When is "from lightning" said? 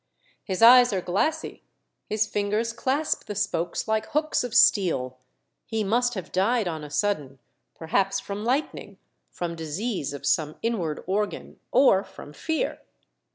8.19-8.97